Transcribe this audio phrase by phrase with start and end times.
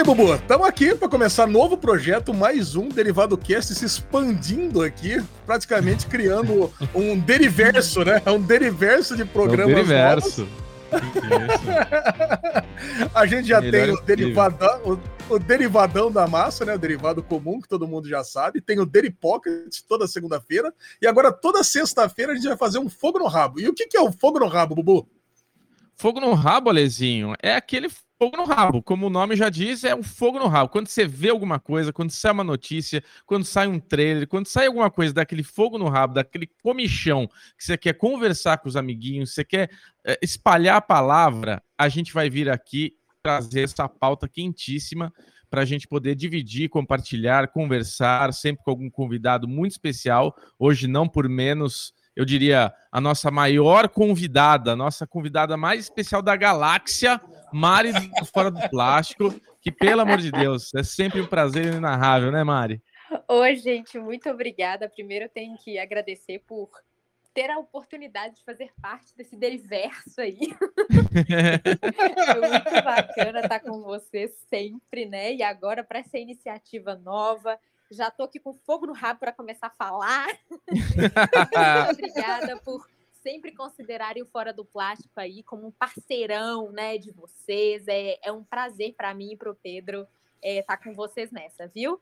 [0.00, 5.22] aí, Bubu, estamos aqui para começar novo projeto, mais um Derivado Cast se expandindo aqui,
[5.44, 8.22] praticamente criando um deriverso, né?
[8.26, 9.68] Um deriverso de programas.
[9.68, 10.48] É um deriverso.
[13.14, 16.74] A gente já Melhor tem o derivadão, o, o, derivadão da massa, né?
[16.74, 18.60] O derivado comum que todo mundo já sabe.
[18.60, 20.74] Tem o Deripocket toda segunda-feira.
[21.00, 23.60] E agora, toda sexta-feira, a gente vai fazer um fogo no rabo.
[23.60, 25.06] E o que, que é o fogo no rabo, Bubu?
[25.94, 28.82] Fogo no rabo, Alezinho, é aquele fogo no rabo.
[28.82, 30.68] Como o nome já diz, é um fogo no rabo.
[30.68, 34.66] Quando você vê alguma coisa, quando sai uma notícia, quando sai um trailer, quando sai
[34.66, 39.32] alguma coisa daquele fogo no rabo, daquele comichão que você quer conversar com os amiguinhos,
[39.32, 39.70] você quer
[40.04, 45.10] é, espalhar a palavra, a gente vai vir aqui trazer essa pauta quentíssima
[45.48, 50.36] para a gente poder dividir, compartilhar, conversar, sempre com algum convidado muito especial.
[50.58, 56.20] Hoje, não por menos, eu diria, a nossa maior convidada, a nossa convidada mais especial
[56.20, 57.20] da galáxia,
[57.52, 57.92] Mari
[58.32, 62.82] Fora do Plástico, que, pelo amor de Deus, é sempre um prazer inenarrável, né, Mari?
[63.28, 64.88] Oi, gente, muito obrigada.
[64.88, 66.70] Primeiro, eu tenho que agradecer por
[67.34, 70.38] ter a oportunidade de fazer parte desse deriverso aí.
[71.28, 75.34] é muito bacana estar com você sempre, né?
[75.34, 77.58] E agora, para essa iniciativa nova,
[77.90, 80.28] já estou aqui com fogo no rabo para começar a falar.
[81.90, 82.88] obrigada por
[83.22, 87.86] sempre considerarem o Fora do Plástico aí como um parceirão, né, de vocês.
[87.88, 90.06] É, é um prazer para mim e para o Pedro
[90.42, 92.00] estar é, tá com vocês nessa, viu?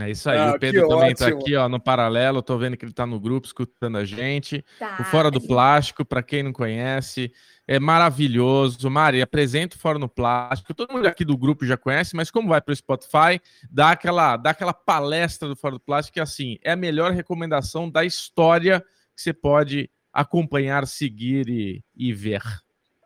[0.00, 2.84] É isso aí, ah, o Pedro também está aqui ó, no paralelo, estou vendo que
[2.84, 4.64] ele está no grupo escutando a gente.
[4.76, 4.96] Tá.
[5.00, 7.32] O Fora do Plástico, para quem não conhece,
[7.66, 8.90] é maravilhoso.
[8.90, 10.74] Mari, apresenta o Fora no Plástico.
[10.74, 13.40] Todo mundo aqui do grupo já conhece, mas como vai para o Spotify,
[13.70, 17.88] dá aquela, dá aquela palestra do Fora do Plástico, que assim, é a melhor recomendação
[17.88, 18.80] da história
[19.14, 22.42] que você pode acompanhar, seguir e, e ver.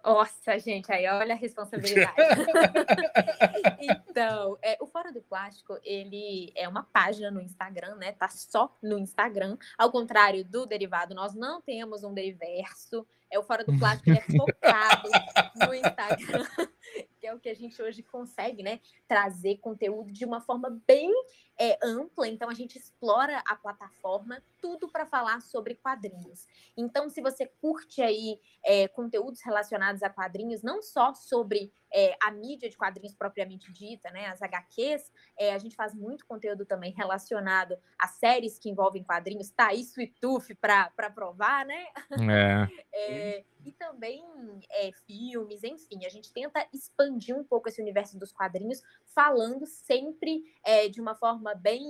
[0.05, 2.15] Nossa, gente, aí olha a responsabilidade.
[3.81, 8.13] então, é, o Fora do Plástico, ele é uma página no Instagram, né?
[8.13, 9.59] Tá só no Instagram.
[9.77, 13.07] Ao contrário do derivado, nós não temos um deriverso.
[13.31, 15.09] É o Fora do Plástico, ele é focado
[15.67, 16.47] no Instagram,
[17.21, 18.81] que é o que a gente hoje consegue, né?
[19.07, 21.13] Trazer conteúdo de uma forma bem
[21.59, 26.47] é, ampla, então a gente explora a plataforma tudo para falar sobre quadrinhos.
[26.77, 32.31] Então, se você curte aí é, conteúdos relacionados a quadrinhos, não só sobre é, a
[32.31, 36.93] mídia de quadrinhos propriamente dita, né, as HQs, é, a gente faz muito conteúdo também
[36.93, 41.87] relacionado a séries que envolvem quadrinhos, tá isso e tuf para provar, né?
[42.31, 42.69] É.
[42.95, 44.25] é e também
[44.71, 48.83] é, filmes, enfim, a gente tenta expandir um pouco esse universo dos quadrinhos,
[49.15, 51.85] falando sempre é, de uma forma bem,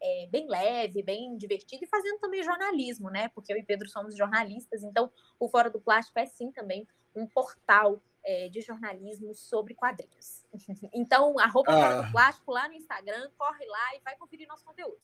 [0.00, 3.28] é, bem leve, bem divertida e fazendo também jornalismo, né?
[3.28, 7.26] Porque eu e Pedro somos jornalistas, então o Fora do Plástico é sim também um
[7.26, 10.44] portal é, de jornalismo sobre quadrinhos.
[10.92, 12.02] Então, arroba ah.
[12.02, 14.96] do Plástico lá no Instagram, corre lá e vai conferir nosso conteúdo.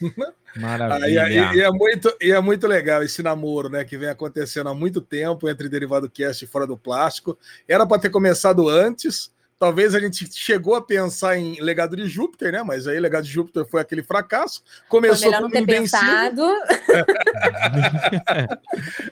[0.56, 1.24] Maravilha.
[1.24, 3.84] Ah, e, e, é muito, e é muito legal esse namoro, né?
[3.84, 7.38] Que vem acontecendo há muito tempo entre Derivado Cast e Fora do Plástico.
[7.68, 9.33] Era para ter começado antes.
[9.64, 12.62] Talvez a gente chegou a pensar em Legado de Júpiter, né?
[12.62, 14.62] Mas aí Legado de Júpiter foi aquele fracasso.
[14.90, 16.42] Começou foi melhor não ter pensado.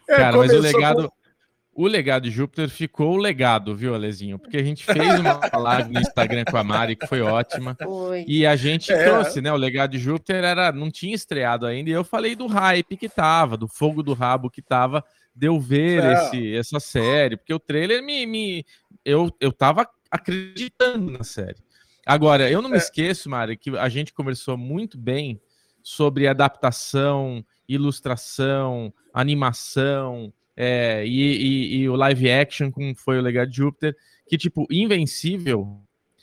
[0.06, 1.08] é, Cara, mas o legado.
[1.08, 1.14] Com
[1.74, 4.38] o legado de Júpiter ficou o legado, viu, Alezinho?
[4.38, 7.74] Porque a gente fez uma live no Instagram com a Mari, que foi ótima.
[7.82, 8.22] Foi.
[8.28, 9.04] E a gente é.
[9.04, 9.50] trouxe, né?
[9.50, 13.08] O legado de Júpiter era, não tinha estreado ainda, e eu falei do hype que
[13.08, 15.02] tava, do fogo do rabo que tava,
[15.34, 16.12] de eu ver é.
[16.12, 18.26] esse, essa série, porque o trailer me.
[18.26, 18.66] me
[19.02, 21.56] eu, eu tava acreditando na série.
[22.04, 22.78] Agora, eu não me é.
[22.78, 25.40] esqueço, Mari, que a gente conversou muito bem
[25.82, 33.48] sobre adaptação, ilustração, animação é, e, e, e, o live action, como foi o Legado
[33.48, 33.96] de Júpiter,
[34.26, 35.80] que, tipo, Invencível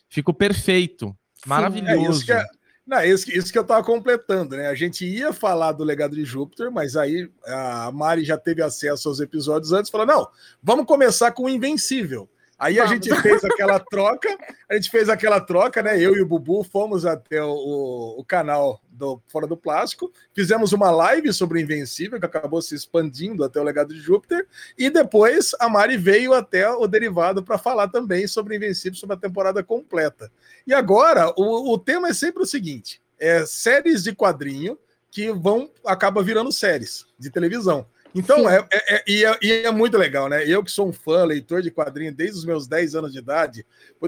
[0.08, 1.18] ficou perfeito,
[1.48, 1.92] maravilhoso.
[1.92, 2.46] É isso, que é,
[2.86, 4.68] não, isso, isso, que eu tava completando, né?
[4.68, 9.10] A gente ia falar do Legado de Júpiter, mas aí a Mari já teve acesso
[9.10, 10.28] aos episódios antes e falou: não,
[10.62, 12.30] vamos começar com o Invencível.
[12.60, 14.38] Aí a gente fez aquela troca,
[14.70, 15.98] a gente fez aquela troca, né?
[15.98, 20.92] Eu e o Bubu fomos até o, o canal do Fora do Plástico, fizemos uma
[20.92, 24.46] live sobre o Invencível, que acabou se expandindo até o Legado de Júpiter,
[24.78, 29.16] e depois a Mari veio até o Derivado para falar também sobre o Invencível, sobre
[29.16, 30.30] a temporada completa.
[30.68, 34.78] E agora, o, o tema é sempre o seguinte: é séries de quadrinho
[35.10, 37.88] que vão acaba virando séries de televisão.
[38.14, 40.44] Então, é, é, é, e, é, e é muito legal, né?
[40.46, 43.66] Eu que sou um fã, leitor de quadrinhos desde os meus 10 anos de idade,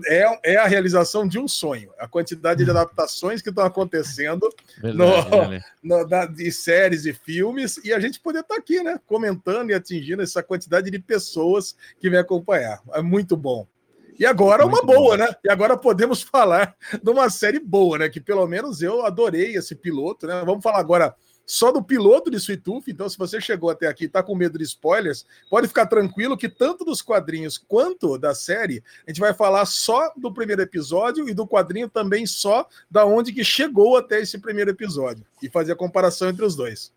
[0.07, 1.91] é, é a realização de um sonho.
[1.99, 2.77] A quantidade de uhum.
[2.77, 4.49] adaptações que estão acontecendo
[4.81, 8.99] Verdade, no, no, de séries e filmes, e a gente poder estar tá aqui, né?
[9.05, 12.81] Comentando e atingindo essa quantidade de pessoas que vem acompanhar.
[12.93, 13.67] É muito bom.
[14.19, 15.23] E agora Muito uma boa, bom.
[15.23, 15.35] né?
[15.43, 18.09] E agora podemos falar de uma série boa, né?
[18.09, 20.43] Que pelo menos eu adorei esse piloto, né?
[20.45, 21.15] Vamos falar agora
[21.51, 22.83] só do piloto de Sweet Tooth.
[22.87, 26.37] Então, se você chegou até aqui e está com medo de spoilers, pode ficar tranquilo
[26.37, 31.27] que tanto dos quadrinhos quanto da série, a gente vai falar só do primeiro episódio
[31.27, 35.73] e do quadrinho também só da onde que chegou até esse primeiro episódio e fazer
[35.73, 36.93] a comparação entre os dois.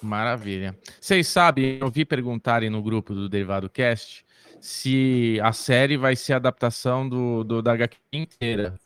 [0.00, 0.78] Maravilha.
[1.00, 4.24] Vocês sabem, eu vi perguntarem no grupo do Derivado Cast
[4.60, 8.78] se a série vai ser adaptação do, do da HQ inteira.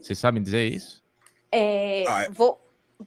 [0.00, 1.02] Vocês sabem dizer isso?
[1.50, 2.30] É, ah, é.
[2.30, 2.61] vou,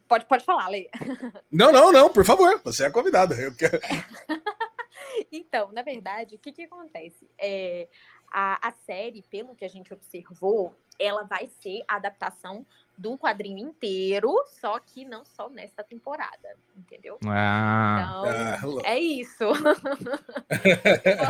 [0.08, 0.90] Pode, pode falar, Leia.
[1.52, 3.36] Não, não, não, por favor, você é a convidada.
[3.36, 3.80] Eu quero...
[5.32, 7.30] então, na verdade, o que, que acontece?
[7.38, 7.88] É,
[8.32, 12.66] a, a série, pelo que a gente observou, ela vai ser a adaptação
[12.98, 17.18] de um quadrinho inteiro, só que não só nesta temporada, entendeu?
[17.26, 19.46] Ah, então, ah, é isso.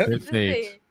[0.08, 0.85] Perfeito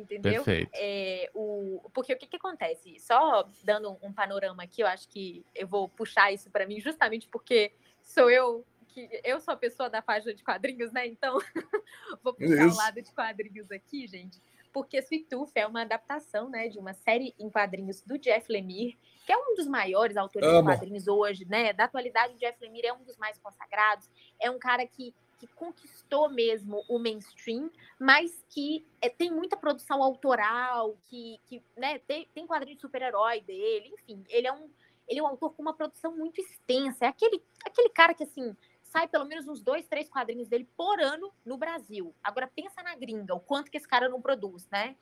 [0.00, 0.44] entendeu?
[0.44, 0.70] Perfeito.
[0.74, 2.98] É, o, porque o que, que acontece?
[2.98, 7.28] Só dando um panorama aqui, eu acho que eu vou puxar isso para mim, justamente
[7.28, 8.64] porque sou eu
[8.94, 11.06] que eu sou a pessoa da página de quadrinhos, né?
[11.06, 11.38] Então,
[12.22, 14.40] vou puxar o lado de quadrinhos aqui, gente.
[14.72, 18.98] Porque Sweet Tooth é uma adaptação, né, de uma série em quadrinhos do Jeff Lemire,
[19.24, 20.58] que é um dos maiores autores Amo.
[20.58, 21.72] de quadrinhos hoje, né?
[21.72, 24.08] Da atualidade, o Jeff Lemire é um dos mais consagrados.
[24.40, 25.14] É um cara que
[25.46, 31.98] que conquistou mesmo o mainstream, mas que é, tem muita produção autoral, que, que né,
[32.00, 34.70] tem, tem quadrinho de super-herói dele, enfim, ele é um
[35.06, 37.04] ele é um autor com uma produção muito extensa.
[37.04, 41.00] É aquele, aquele cara que, assim, sai pelo menos uns dois, três quadrinhos dele por
[41.00, 42.14] ano no Brasil.
[42.22, 44.96] Agora, pensa na gringa, o quanto que esse cara não produz, né?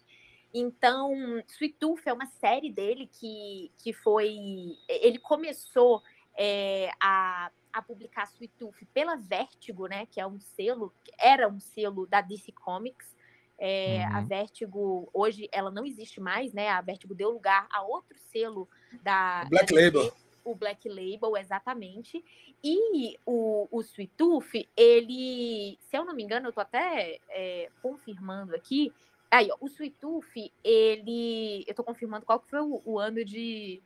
[0.53, 1.12] Então,
[1.49, 4.77] Sweet Tooth é uma série dele que, que foi...
[4.89, 6.03] Ele começou
[6.37, 11.61] é, a a publicar Sweet Tooth pela Vertigo, né, que é um selo, era um
[11.61, 13.15] selo da DC Comics.
[13.59, 14.17] É, uhum.
[14.17, 16.69] A Vertigo, hoje, ela não existe mais, né?
[16.69, 18.69] A Vertigo deu lugar a outro selo
[19.05, 19.45] da.
[19.49, 20.03] Black da Label.
[20.03, 22.25] DC, o Black Label, exatamente.
[22.65, 27.69] E o, o Sweet Tooth, ele, se eu não me engano, eu tô até é,
[27.81, 28.93] confirmando aqui.
[29.31, 31.65] Aí, ó, o Sweet Tooth, ele.
[31.67, 33.81] Eu tô confirmando qual que foi o, o ano de,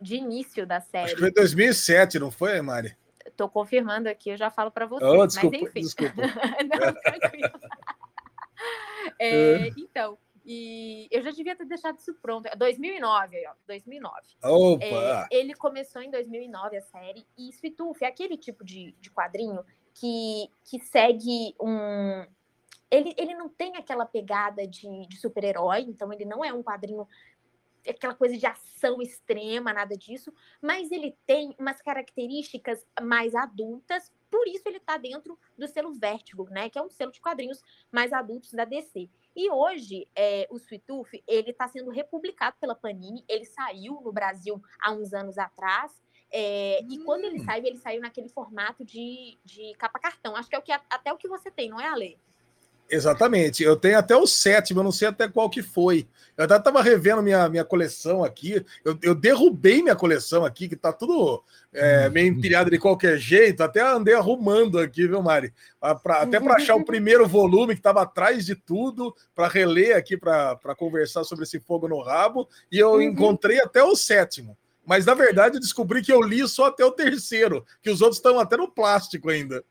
[0.00, 1.04] de início da série.
[1.06, 2.96] Acho que foi 2007, não foi, Mari?
[3.32, 5.04] Estou confirmando aqui, eu já falo para você.
[5.04, 5.80] Oh, desculpa, mas enfim.
[5.80, 6.14] Desculpa.
[6.70, 7.50] Não, tranquilo.
[9.18, 12.48] É, é, então, e eu já devia ter deixado isso pronto.
[12.56, 14.14] 2009, é ó, 2009.
[14.42, 14.84] Opa!
[14.84, 17.26] É, ele começou em 2009 a série.
[17.38, 19.64] E Sweet é aquele tipo de, de quadrinho
[19.94, 22.24] que, que segue um...
[22.90, 27.08] Ele, ele não tem aquela pegada de, de super-herói, então ele não é um quadrinho
[27.88, 34.46] aquela coisa de ação extrema, nada disso, mas ele tem umas características mais adultas, por
[34.48, 38.12] isso ele está dentro do selo Vertigo, né, que é um selo de quadrinhos mais
[38.12, 39.08] adultos da DC.
[39.34, 44.12] E hoje, é, o Sweet Tooth, ele está sendo republicado pela Panini, ele saiu no
[44.12, 46.02] Brasil há uns anos atrás,
[46.32, 46.88] é, hum.
[46.90, 47.44] E quando ele hum.
[47.44, 50.34] saiu, ele saiu naquele formato de, de capa cartão.
[50.34, 52.18] Acho que é o que até o que você tem, não é, Ale?
[52.92, 53.62] Exatamente.
[53.62, 56.06] Eu tenho até o sétimo, eu não sei até qual que foi.
[56.36, 58.62] Eu até estava revendo minha, minha coleção aqui.
[58.84, 61.42] Eu, eu derrubei minha coleção aqui, que está tudo
[61.72, 63.62] é, meio empilhado de qualquer jeito.
[63.62, 65.54] Até andei arrumando aqui, viu, Mari?
[66.02, 70.14] Pra, até para achar o primeiro volume que estava atrás de tudo, para reler aqui,
[70.14, 72.46] para conversar sobre esse fogo no rabo.
[72.70, 73.00] E eu uhum.
[73.00, 74.54] encontrei até o sétimo.
[74.84, 78.18] Mas na verdade eu descobri que eu li só até o terceiro, que os outros
[78.18, 79.64] estão até no plástico ainda.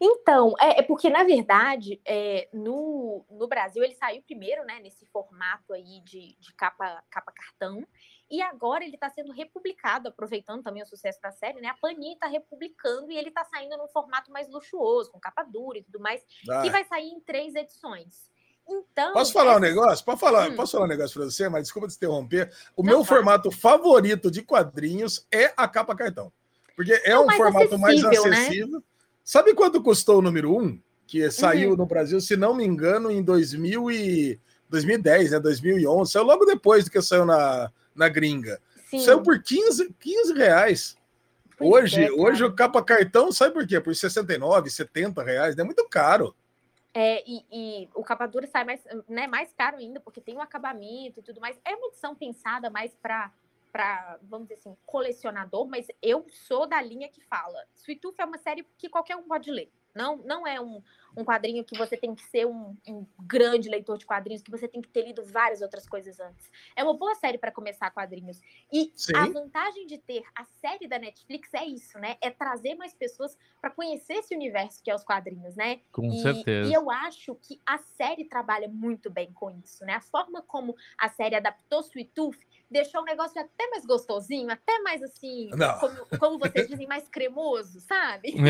[0.00, 5.06] Então, é, é, porque, na verdade, é, no, no Brasil ele saiu primeiro, né, nesse
[5.06, 7.86] formato aí de, de capa, capa cartão,
[8.30, 11.68] e agora ele está sendo republicado, aproveitando também o sucesso da série, né?
[11.68, 15.78] A Panini está republicando e ele está saindo num formato mais luxuoso, com capa dura
[15.78, 16.62] e tudo mais, ah.
[16.62, 18.30] que vai sair em três edições.
[18.68, 19.12] Então.
[19.12, 19.58] Posso falar essa...
[19.58, 20.04] um negócio?
[20.04, 20.54] Posso falar, hum.
[20.54, 22.52] posso falar um negócio para você, mas desculpa te interromper.
[22.76, 26.32] O Não, meu formato favorito de quadrinhos é a capa cartão.
[26.76, 28.78] Porque é, é um formato mais acessível.
[28.78, 28.84] Né?
[29.24, 30.62] Sabe quanto custou o número 1?
[30.62, 31.76] Um, que saiu uhum.
[31.76, 34.40] no Brasil, se não me engano, em 2000 e...
[34.70, 35.40] 2010, né?
[35.40, 36.12] 2011.
[36.12, 38.60] Saiu logo depois do que saiu na, na gringa.
[38.88, 39.00] Sim.
[39.00, 40.96] Saiu por 15, 15 reais.
[41.58, 43.80] hoje, é, hoje o capa cartão sai por quê?
[43.80, 45.58] Por 69, 70 reais.
[45.58, 46.34] É muito caro.
[46.92, 50.38] É, e, e, o capa dura sai mais, né, mais caro ainda, porque tem o
[50.38, 51.56] um acabamento e tudo mais.
[51.64, 53.30] É uma edição pensada mais para
[53.70, 57.64] para, vamos dizer assim, colecionador, mas eu sou da linha que fala.
[57.76, 59.70] Sweet Tooth é uma série que qualquer um pode ler.
[59.94, 60.82] Não, não é um,
[61.16, 64.68] um quadrinho que você tem que ser um, um, grande leitor de quadrinhos, que você
[64.68, 66.50] tem que ter lido várias outras coisas antes.
[66.76, 68.40] É uma boa série para começar quadrinhos.
[68.72, 69.16] E Sim.
[69.16, 72.16] a vantagem de ter a série da Netflix é isso, né?
[72.20, 75.80] É trazer mais pessoas para conhecer esse universo que é os quadrinhos, né?
[75.92, 76.70] Com e, certeza.
[76.70, 79.94] E eu acho que a série trabalha muito bem com isso, né?
[79.94, 82.38] A forma como a série adaptou Sweet Tooth
[82.70, 85.50] deixou o negócio até mais gostosinho, até mais assim,
[85.80, 88.34] como, como, vocês dizem, mais cremoso, sabe?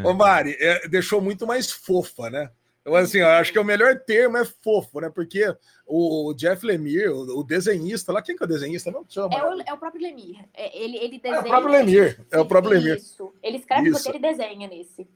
[0.04, 2.50] Ô, Mari, é, deixou muito mais fofa, né?
[2.84, 5.10] Eu, assim, eu acho que o melhor termo é fofo, né?
[5.10, 5.44] Porque
[5.86, 8.90] o Jeff Lemire, o, o desenhista, lá, quem que é o desenhista?
[8.90, 9.34] Não chama.
[9.36, 10.48] É o, é o próprio Lemire.
[10.54, 11.36] É, ele, ele desenha.
[11.36, 12.18] É o próprio Lemire.
[12.30, 12.96] É o próprio Lemire.
[12.96, 13.34] Isso.
[13.42, 14.02] Ele escreve Isso.
[14.02, 15.06] porque ele desenha nesse.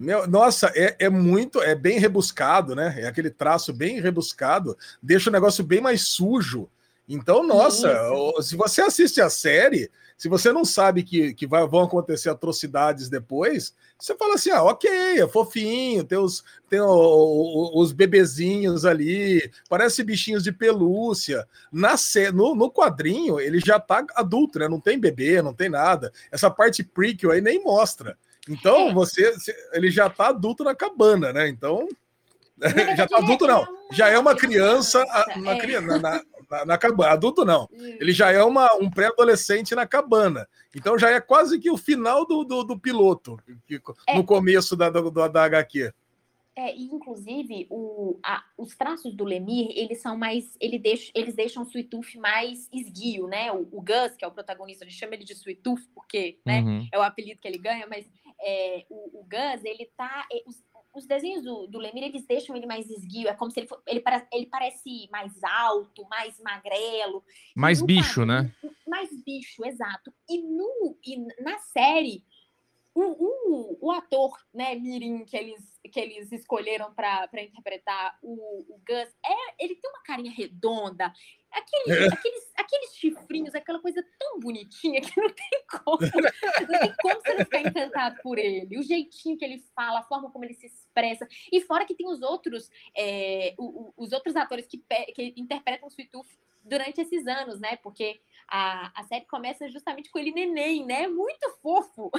[0.00, 2.94] Meu, nossa, é, é muito, é bem rebuscado, né?
[3.02, 6.70] É aquele traço bem rebuscado, deixa o negócio bem mais sujo.
[7.06, 8.42] Então, nossa, Isso.
[8.44, 13.10] se você assiste a série, se você não sabe que, que vai, vão acontecer atrocidades
[13.10, 20.02] depois, você fala assim: ah, ok, é fofinho, tem os, tem os bebezinhos ali, parece
[20.02, 21.46] bichinhos de pelúcia.
[21.70, 21.94] Na,
[22.32, 24.66] no, no quadrinho, ele já tá adulto, né?
[24.66, 26.10] Não tem bebê, não tem nada.
[26.32, 28.16] Essa parte prequel aí nem mostra.
[28.48, 28.92] Então, é.
[28.92, 29.34] você,
[29.72, 31.48] ele já está adulto na cabana, né?
[31.48, 31.88] Então,
[32.96, 33.66] já está adulto, não.
[33.92, 35.04] Já é uma criança,
[35.36, 37.12] uma criança na, na, na, cabana.
[37.12, 37.68] Adulto, não.
[37.72, 40.48] Ele já é uma, um pré-adolescente na cabana.
[40.74, 43.38] Então, já é quase que o final do, do, do piloto,
[44.06, 44.16] é.
[44.16, 45.92] no começo da, do, da HQ.
[46.56, 50.56] É, inclusive, o, a, os traços do Lemir, eles são mais.
[50.60, 53.50] Ele deixa, eles deixam o Sweet Tooth mais esguio, né?
[53.52, 56.38] O, o, Gus, que é o protagonista, a gente chama ele de Sweet Tooth, porque
[56.44, 56.86] né, uhum.
[56.92, 58.04] é o apelido que ele ganha, mas
[58.42, 60.26] é, o, o Gus, ele tá.
[60.32, 60.62] É, os,
[60.94, 63.28] os, desenhos do, do Lemir, eles deixam ele mais esguio.
[63.28, 67.24] É como se ele, for, ele, para, ele parece mais alto, mais magrelo.
[67.54, 68.52] Mais bicho, né?
[68.86, 70.12] Mais bicho, exato.
[70.28, 72.24] E, no, e na série,
[72.94, 78.80] o, o, o ator, né, Mirim, que eles, que eles escolheram para interpretar o, o
[78.86, 81.12] Gus, é, ele tem uma carinha redonda,
[81.52, 85.98] Aqueles, aqueles, aqueles chifrinhos, aquela coisa tão bonitinha que não tem como.
[86.00, 88.78] Não tem como você não ficar encantado por ele.
[88.78, 91.26] O jeitinho que ele fala, a forma como ele se expressa.
[91.50, 94.78] E fora que tem os outros, é, os outros atores que,
[95.14, 96.28] que interpretam o Sweet Tooth
[96.62, 97.76] durante esses anos, né?
[97.76, 101.06] Porque a, a série começa justamente com ele neném, né?
[101.08, 102.10] Muito fofo.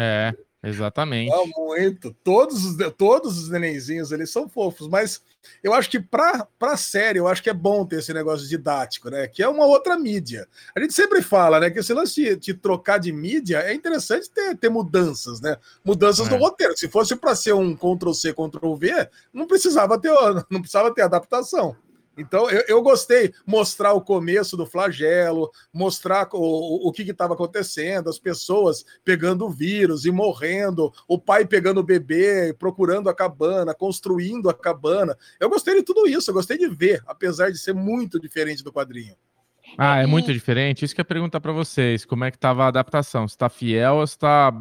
[0.00, 0.32] É.
[0.62, 1.32] Exatamente.
[1.56, 2.14] Muito.
[2.22, 5.20] Todos os, todos os nenenzinhos eles são fofos, mas
[5.62, 9.10] eu acho que para a série, eu acho que é bom ter esse negócio didático,
[9.10, 9.26] né?
[9.26, 10.48] Que é uma outra mídia.
[10.74, 11.70] A gente sempre fala, né?
[11.70, 15.56] Que esse lance de, de trocar de mídia é interessante ter, ter mudanças, né?
[15.84, 16.30] Mudanças é.
[16.30, 16.76] no roteiro.
[16.76, 20.12] Se fosse para ser um Ctrl C, Ctrl V, não precisava ter,
[20.48, 21.76] não precisava ter adaptação.
[22.16, 28.10] Então, eu, eu, gostei mostrar o começo do flagelo, mostrar o, o que estava acontecendo,
[28.10, 33.74] as pessoas pegando o vírus e morrendo, o pai pegando o bebê, procurando a cabana,
[33.74, 35.16] construindo a cabana.
[35.40, 38.72] Eu gostei de tudo isso, eu gostei de ver, apesar de ser muito diferente do
[38.72, 39.16] quadrinho.
[39.78, 40.84] Ah, é muito diferente?
[40.84, 43.26] Isso que eu ia perguntar para vocês, como é que estava a adaptação?
[43.26, 44.52] Se está fiel ou se está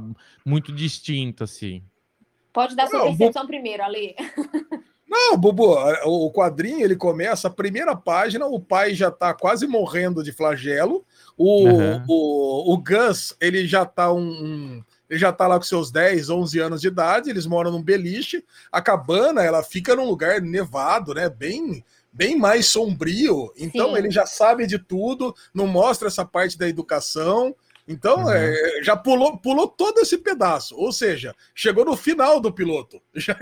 [0.45, 1.83] muito distinta, assim?
[2.53, 4.15] Pode dar sua percepção primeiro, Ale.
[5.11, 5.75] Não, Bubu,
[6.05, 11.03] o quadrinho ele começa, a primeira página, o pai já tá quase morrendo de flagelo.
[11.37, 12.03] O, uhum.
[12.07, 16.29] o, o Gus, ele já tá um, um, ele já tá lá com seus 10,
[16.29, 18.41] 11 anos de idade, eles moram num beliche.
[18.71, 21.29] A cabana, ela fica num lugar nevado, né?
[21.29, 23.51] Bem bem mais sombrio.
[23.57, 23.97] Então Sim.
[23.97, 27.53] ele já sabe de tudo, não mostra essa parte da educação.
[27.87, 28.31] Então, uhum.
[28.31, 30.75] é, já pulou, pulou todo esse pedaço.
[30.75, 33.01] Ou seja, chegou no final do piloto.
[33.15, 33.35] Já,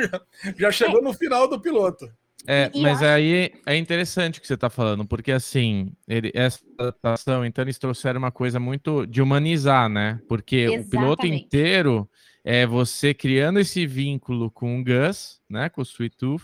[0.58, 1.04] já chegou é.
[1.04, 2.12] no final do piloto.
[2.48, 7.46] É, mas aí é interessante o que você está falando, porque assim, ele, essa adaptação,
[7.46, 10.20] então eles trouxeram uma coisa muito de humanizar, né?
[10.28, 10.88] Porque Exatamente.
[10.88, 12.10] o piloto inteiro
[12.44, 15.70] é você criando esse vínculo com o Gus, né?
[15.70, 16.44] Com o Sweet Tooth.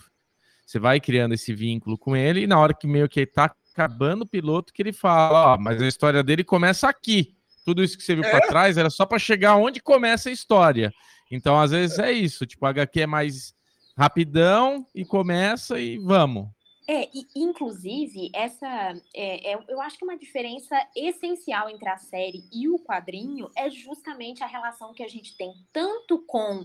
[0.66, 3.54] Você vai criando esse vínculo com ele, e na hora que meio que ele tá
[3.72, 7.35] acabando o piloto, que ele fala, ó, mas a história dele começa aqui
[7.66, 8.30] tudo isso que você viu é.
[8.30, 10.94] para trás era só para chegar onde começa a história.
[11.28, 13.52] Então, às vezes é isso, tipo, a HQ é mais
[13.98, 16.46] rapidão e começa e vamos.
[16.88, 18.68] É, e, inclusive, essa
[19.12, 23.68] é, é, eu acho que uma diferença essencial entre a série e o quadrinho é
[23.68, 26.64] justamente a relação que a gente tem tanto com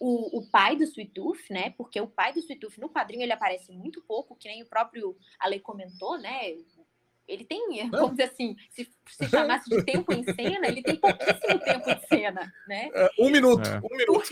[0.00, 1.74] o, o pai do Sweet Tooth, né?
[1.76, 4.66] Porque o pai do Sweet Tooth no quadrinho ele aparece muito pouco, que nem o
[4.66, 6.54] próprio Ale comentou, né?
[7.28, 11.60] Ele tem, vamos dizer assim, se, se chamasse de tempo em cena, ele tem pouquíssimo
[11.60, 12.88] tempo de cena, né?
[12.94, 13.78] É, um minuto, é.
[13.78, 14.30] um minuto.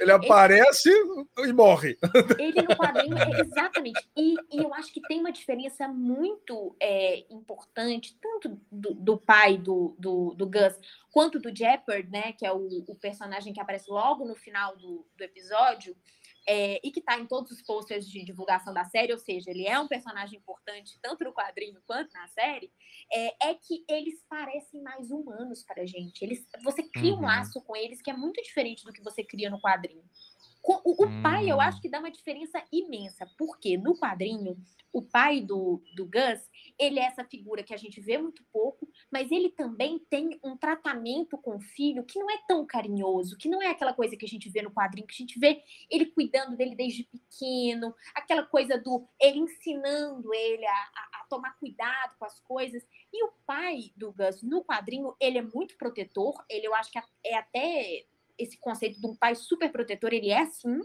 [0.00, 1.96] ele aparece e morre.
[2.38, 4.08] Ele no quadrinho, é, exatamente.
[4.16, 9.56] E, e, eu acho que tem uma diferença muito é, importante, tanto do, do pai
[9.56, 10.74] do, do, do, Gus,
[11.12, 12.32] quanto do Jeopard, né?
[12.32, 15.96] Que é o, o personagem que aparece logo no final do, do episódio
[16.50, 19.66] é, e que está em todos os posters de divulgação da série, ou seja, ele
[19.66, 22.72] é um personagem importante tanto no quadrinho quanto na série,
[23.12, 26.22] é, é que eles parecem mais humanos para a gente.
[26.22, 27.18] Eles, você cria uhum.
[27.18, 30.02] um laço com eles que é muito diferente do que você cria no quadrinho.
[30.68, 31.60] O, o pai, eu hum.
[31.62, 34.54] acho que dá uma diferença imensa, porque no quadrinho,
[34.92, 36.46] o pai do, do Gus,
[36.78, 40.58] ele é essa figura que a gente vê muito pouco, mas ele também tem um
[40.58, 44.26] tratamento com o filho que não é tão carinhoso, que não é aquela coisa que
[44.26, 48.44] a gente vê no quadrinho, que a gente vê ele cuidando dele desde pequeno, aquela
[48.44, 52.86] coisa do ele ensinando ele a, a, a tomar cuidado com as coisas.
[53.10, 57.00] E o pai do Gus, no quadrinho, ele é muito protetor, ele eu acho que
[57.24, 58.04] é até
[58.38, 60.80] esse conceito de um pai super protetor, ele é assim,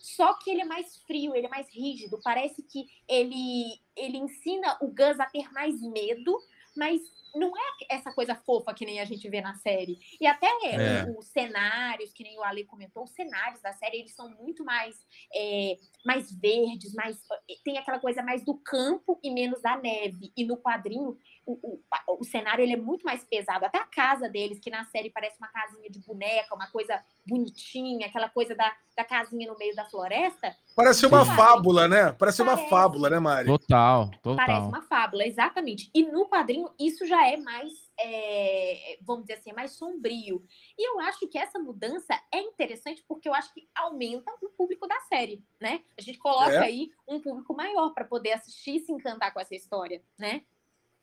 [0.00, 2.20] só que ele é mais frio, ele é mais rígido.
[2.22, 6.38] Parece que ele, ele ensina o Gus a ter mais medo,
[6.76, 7.00] mas
[7.34, 9.98] não é essa coisa fofa que nem a gente vê na série.
[10.20, 11.04] E até é.
[11.16, 14.96] os cenários, que nem o Ale comentou, os cenários da série, eles são muito mais,
[15.34, 17.20] é, mais verdes, mais
[17.64, 20.32] tem aquela coisa mais do campo e menos da neve.
[20.36, 21.16] E no quadrinho,
[21.46, 21.80] o, o,
[22.20, 23.64] o cenário ele é muito mais pesado.
[23.64, 28.06] Até a casa deles, que na série parece uma casinha de boneca, uma coisa bonitinha,
[28.06, 30.54] aquela coisa da, da casinha no meio da floresta.
[30.76, 32.12] Parece uma fábula, né?
[32.12, 33.46] Parece, parece, uma fábula, né, Mari?
[33.46, 34.46] Total, total.
[34.46, 35.90] Parece uma fábula, exatamente.
[35.94, 40.44] E no quadrinho, isso já é mais, é, vamos dizer assim, é mais sombrio.
[40.78, 44.86] E eu acho que essa mudança é interessante porque eu acho que aumenta o público
[44.86, 45.80] da série, né?
[45.98, 46.58] A gente coloca é.
[46.58, 50.42] aí um público maior para poder assistir e se encantar com essa história, né?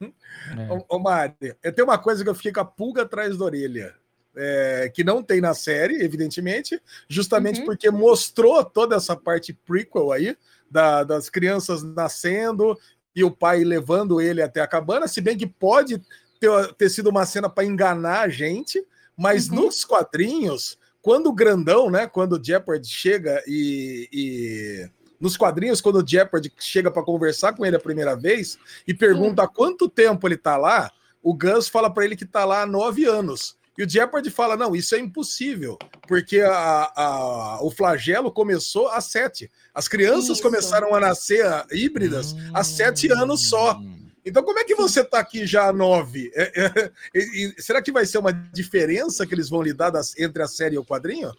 [0.01, 0.85] É.
[0.87, 3.95] Ô, Mari, eu tenho uma coisa que eu fiquei com a pulga atrás da orelha.
[4.39, 7.65] É, que não tem na série, evidentemente, justamente uhum.
[7.65, 10.37] porque mostrou toda essa parte prequel aí,
[10.69, 12.77] da, das crianças nascendo
[13.15, 15.99] e o pai levando ele até a cabana, se bem que pode
[16.39, 18.85] ter, ter sido uma cena para enganar a gente,
[19.17, 19.55] mas uhum.
[19.55, 25.97] nos quadrinhos, quando o grandão, né, quando o Jeopardy chega e, e nos quadrinhos, quando
[26.01, 28.57] o Jeopardy chega para conversar com ele a primeira vez
[28.87, 32.45] e pergunta há quanto tempo ele está lá, o Gus fala para ele que está
[32.45, 33.57] lá há nove anos.
[33.77, 38.99] E o Jeopardy fala: não, isso é impossível, porque a, a, o flagelo começou há
[38.99, 39.51] sete.
[39.73, 40.41] As crianças isso.
[40.41, 42.51] começaram a nascer híbridas hum.
[42.53, 43.79] há sete anos só.
[44.25, 46.31] Então, como é que você está aqui já há nove?
[46.35, 50.43] É, é, é, será que vai ser uma diferença que eles vão lidar das, entre
[50.43, 51.31] a série e o quadrinho?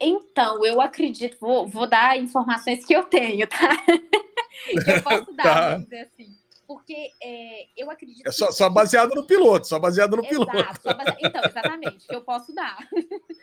[0.00, 3.76] Então, eu acredito, vou, vou dar informações que eu tenho, tá?
[3.84, 5.70] que eu posso dar, tá.
[5.70, 6.40] vamos dizer assim.
[6.66, 8.24] Porque é, eu acredito.
[8.24, 8.52] É só, que...
[8.52, 10.96] só, baseado no piloto, só baseado no Exato, piloto.
[10.96, 11.16] Base...
[11.20, 12.78] Então, exatamente, que eu posso dar.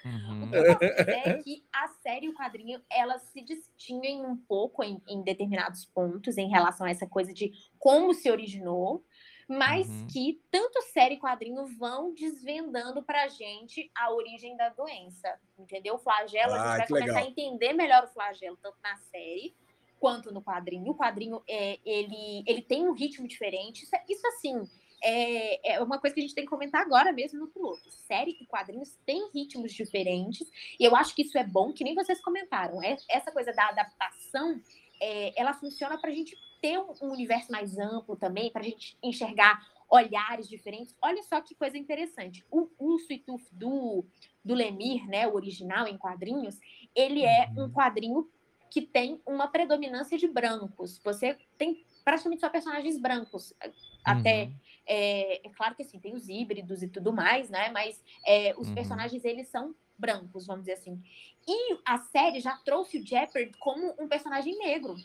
[0.05, 0.37] Uhum.
[0.47, 4.25] O que eu posso dizer é que a série e o quadrinho elas se distinguem
[4.25, 9.03] um pouco em, em determinados pontos em relação a essa coisa de como se originou
[9.47, 10.07] mas uhum.
[10.07, 15.95] que tanto série e quadrinho vão desvendando pra gente a origem da doença, entendeu?
[15.95, 17.23] O flagelo, ah, a gente ah, vai começar legal.
[17.23, 19.55] a entender melhor o flagelo, tanto na série
[19.99, 20.91] quanto no quadrinho.
[20.91, 24.67] O quadrinho, é, ele, ele tem um ritmo diferente, isso, é, isso assim...
[24.99, 27.91] É, é, uma coisa que a gente tem que comentar agora mesmo no piloto.
[27.91, 31.93] Série e quadrinhos têm ritmos diferentes, e eu acho que isso é bom, que nem
[31.93, 32.81] vocês comentaram.
[32.81, 34.59] É, essa coisa da adaptação,
[34.99, 38.65] é, ela funciona para a gente ter um, um universo mais amplo também, para a
[38.65, 40.95] gente enxergar olhares diferentes.
[41.01, 42.45] Olha só que coisa interessante.
[42.51, 44.05] O Urso e Tuf do,
[44.43, 46.59] do Lemir, né, o original em quadrinhos,
[46.93, 47.71] ele é um uhum.
[47.71, 48.29] quadrinho
[48.69, 50.99] que tem uma predominância de brancos.
[51.03, 53.53] Você tem praticamente só personagens brancos.
[54.03, 54.53] Até, uhum.
[54.85, 57.69] é, é, claro que assim, tem os híbridos e tudo mais, né?
[57.69, 58.75] Mas é, os uhum.
[58.75, 61.01] personagens, eles são brancos, vamos dizer assim.
[61.47, 64.95] E a série já trouxe o Jeopardy como um personagem negro.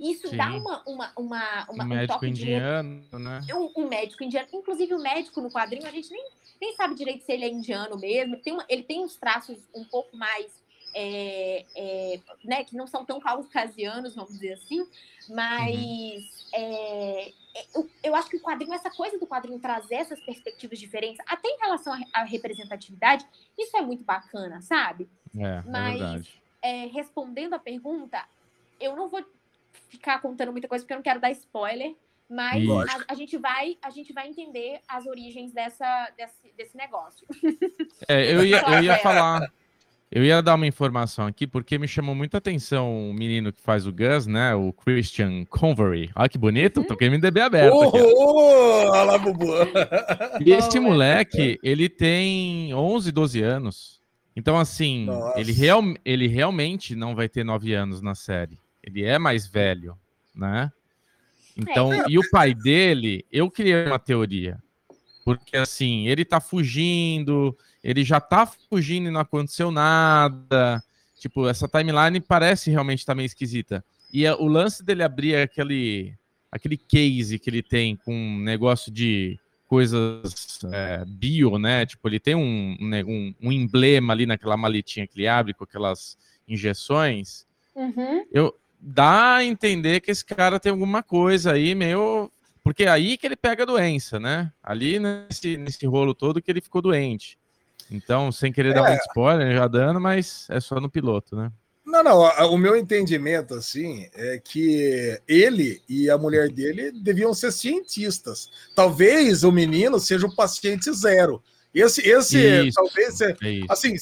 [0.00, 0.36] Isso Sim.
[0.36, 3.18] dá uma, uma, uma, uma um, um médico indiano, de...
[3.18, 3.40] né?
[3.52, 4.48] Um, um, médico indiano.
[4.52, 6.24] Inclusive, o médico no quadrinho, a gente nem,
[6.60, 8.36] nem sabe direito se ele é indiano mesmo.
[8.36, 10.62] Tem uma, ele tem uns traços um pouco mais.
[10.96, 14.86] É, é, né, que não são tão caucasianos, vamos dizer assim,
[15.28, 16.28] mas uhum.
[16.52, 17.32] é,
[17.74, 21.48] eu, eu, acho que o quadrinho, essa coisa do quadrinho trazer essas perspectivas diferentes, até
[21.48, 23.26] em relação à, representatividade,
[23.58, 25.08] isso é muito bacana, sabe?
[25.36, 26.28] É, mas
[26.62, 28.24] é respondendo a pergunta,
[28.80, 29.24] eu não vou
[29.88, 31.94] ficar contando muita coisa porque eu não quero dar spoiler,
[32.28, 37.26] mas a, a, gente vai a gente vai entender as origens dessa, desse, desse negócio.
[38.06, 39.50] É, eu ia, eu ia falar.
[40.10, 43.84] Eu ia dar uma informação aqui, porque me chamou muita atenção o menino que faz
[43.86, 44.54] o Gus, né?
[44.54, 46.10] O Christian Convery.
[46.14, 46.86] Olha que bonito, uhum.
[46.86, 47.74] tô com o MDB aberto.
[47.74, 49.46] Oh, aqui, oh, olha lá, Bubu.
[50.44, 54.00] E esse moleque, ele tem 11, 12 anos.
[54.36, 58.58] Então, assim, ele, real, ele realmente não vai ter 9 anos na série.
[58.84, 59.96] Ele é mais velho,
[60.34, 60.70] né?
[61.56, 62.04] Então, é.
[62.08, 64.62] e o pai dele, eu criei uma teoria.
[65.24, 70.82] Porque, assim, ele tá fugindo ele já tá fugindo e não aconteceu nada.
[71.20, 73.84] Tipo, essa timeline parece realmente estar tá meio esquisita.
[74.10, 76.14] E o lance dele abrir aquele,
[76.50, 81.84] aquele case que ele tem com um negócio de coisas é, bio, né?
[81.84, 86.16] Tipo, ele tem um, um, um, emblema ali naquela maletinha que ele abre com aquelas
[86.48, 87.44] injeções.
[87.74, 88.24] Uhum.
[88.32, 92.30] Eu, dá a entender que esse cara tem alguma coisa aí meio.
[92.62, 94.52] Porque é aí que ele pega a doença, né?
[94.62, 97.38] Ali nesse, nesse rolo todo que ele ficou doente.
[97.90, 98.74] Então, sem querer é.
[98.74, 101.52] dar muito spoiler, já dando, mas é só no piloto, né?
[101.84, 102.20] Não, não.
[102.50, 108.50] O meu entendimento, assim, é que ele e a mulher dele deviam ser cientistas.
[108.74, 111.42] Talvez o menino seja o paciente zero.
[111.74, 113.36] Esse, esse isso, talvez, é
[113.68, 113.96] assim,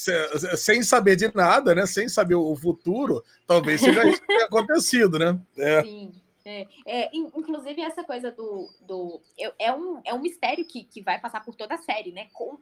[0.56, 1.86] sem saber de nada, né?
[1.86, 5.40] Sem saber o futuro, talvez seja isso que tenha acontecido, né?
[5.56, 5.82] É.
[5.82, 6.12] Sim.
[6.44, 8.68] É, é, inclusive, essa coisa do.
[8.80, 9.20] do
[9.58, 12.26] é, um, é um mistério que, que vai passar por toda a série, né?
[12.32, 12.58] Com,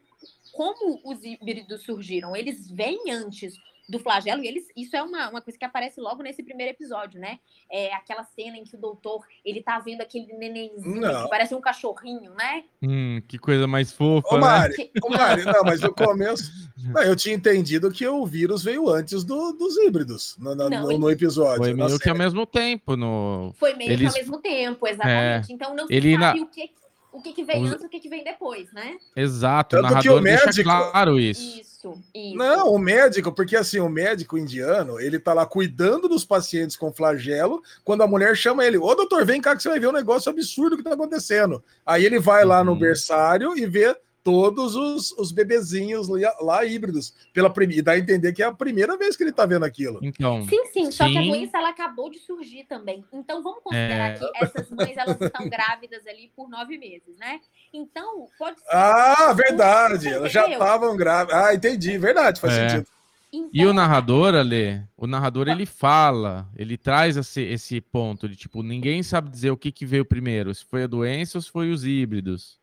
[0.53, 2.37] como os híbridos surgiram?
[2.37, 3.55] Eles vêm antes
[3.91, 7.21] do flagelo, e eles, isso é uma, uma coisa que aparece logo nesse primeiro episódio,
[7.21, 7.41] né?
[7.71, 11.25] É aquela cena em que o doutor, ele tá vendo aquele nenenzinho não.
[11.25, 12.65] que parece um cachorrinho, né?
[12.81, 14.89] Hum, que coisa mais fofa, Ô, Mari, né?
[15.03, 19.25] Ô, Mari, não, mas no começo, não, eu tinha entendido que o vírus veio antes
[19.25, 21.65] do, dos híbridos, no, no, não, no episódio.
[21.65, 23.53] Foi meio que ao mesmo tempo, no...
[23.59, 24.13] Foi meio eles...
[24.13, 25.51] que ao mesmo tempo, exatamente.
[25.51, 25.55] É...
[25.55, 26.47] Então não se ele sabe na...
[26.47, 26.71] o que
[27.13, 27.73] o que, que vem Os...
[27.73, 28.97] antes e o que, que vem depois, né?
[29.17, 30.45] Exato, Tanto o narrador o médico...
[30.47, 31.61] deixa claro isso.
[31.61, 32.37] Isso, isso.
[32.37, 36.93] Não, o médico, porque assim, o médico indiano, ele tá lá cuidando dos pacientes com
[36.93, 39.93] flagelo, quando a mulher chama ele, ô doutor, vem cá que você vai ver um
[39.93, 41.63] negócio absurdo que tá acontecendo.
[41.85, 42.79] Aí ele vai lá no uhum.
[42.79, 47.15] berçário e vê todos os, os bebezinhos lá, lá híbridos.
[47.33, 49.99] Pela e dá a entender que é a primeira vez que ele está vendo aquilo.
[50.03, 51.13] Então, sim, sim, só sim.
[51.13, 53.05] que a doença ela acabou de surgir também.
[53.13, 54.19] Então vamos considerar é...
[54.19, 57.41] que essas mães elas estão grávidas ali por nove meses, né?
[57.73, 58.67] Então, pode ser.
[58.71, 60.09] Ah, verdade.
[60.09, 61.43] Elas já estavam grávidas.
[61.43, 61.99] Ah, entendi.
[61.99, 62.69] Verdade, faz é.
[62.69, 62.89] sentido.
[63.33, 68.35] Então, e o narrador, Ale, o narrador ele fala, ele traz esse, esse ponto de
[68.35, 71.49] tipo, ninguém sabe dizer o que, que veio primeiro, se foi a doença ou se
[71.49, 72.60] foi os híbridos.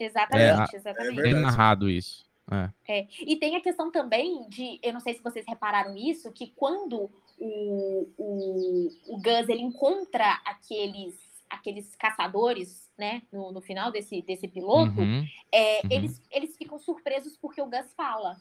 [0.00, 1.20] Exatamente, é, exatamente.
[1.20, 2.24] É narrado isso.
[2.50, 3.00] É.
[3.00, 3.08] é.
[3.20, 7.08] E tem a questão também de, eu não sei se vocês repararam isso, que quando
[7.38, 11.16] o, o, o Gus ele encontra aqueles,
[11.48, 15.90] aqueles caçadores, né, no, no final desse, desse piloto, uhum, é, uhum.
[15.90, 18.36] Eles, eles ficam surpresos porque o Gus fala.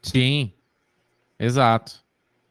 [0.00, 0.52] Sim,
[1.38, 2.04] exato.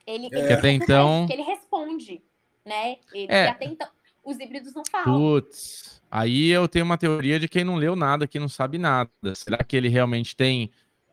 [0.06, 0.38] Ele, é.
[0.38, 1.28] ele, até então...
[1.30, 2.22] ele responde,
[2.66, 2.98] né?
[3.14, 3.48] Ele, é.
[3.48, 3.88] até então,
[4.24, 5.20] os híbridos não falam.
[5.20, 6.02] Putz.
[6.10, 9.10] Aí eu tenho uma teoria de quem não leu nada, que não sabe nada.
[9.34, 10.70] Será que ele realmente tem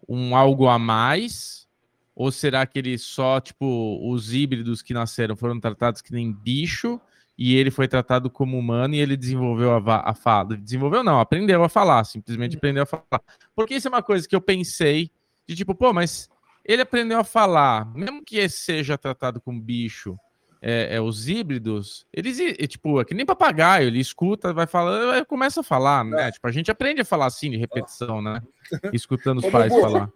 [0.09, 1.69] um algo a mais?
[2.15, 7.01] Ou será que ele só, tipo, os híbridos que nasceram foram tratados que nem bicho
[7.39, 10.57] e ele foi tratado como humano e ele desenvolveu a, a fala?
[10.57, 12.59] Desenvolveu não, aprendeu a falar, simplesmente uhum.
[12.59, 13.23] aprendeu a falar.
[13.55, 15.13] Porque isso é uma coisa que eu pensei
[15.47, 16.29] de tipo, pô, mas
[16.65, 20.19] ele aprendeu a falar, mesmo que seja tratado como bicho,
[20.61, 25.25] é, é, os híbridos, eles, é, tipo, é que nem papagaio, ele escuta, vai falando,
[25.27, 26.29] começa a falar, né?
[26.29, 26.31] É.
[26.33, 28.43] Tipo, a gente aprende a falar assim de repetição, né?
[28.93, 30.11] Escutando os Ô, pais Bubu, falar.